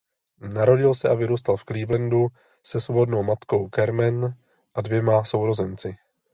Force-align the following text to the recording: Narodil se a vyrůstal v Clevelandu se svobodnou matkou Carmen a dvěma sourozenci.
Narodil 0.53 0.93
se 0.93 1.07
a 1.09 1.13
vyrůstal 1.13 1.57
v 1.57 1.63
Clevelandu 1.65 2.27
se 2.63 2.81
svobodnou 2.81 3.23
matkou 3.23 3.69
Carmen 3.75 4.35
a 4.75 4.81
dvěma 4.81 5.23
sourozenci. 5.23 5.97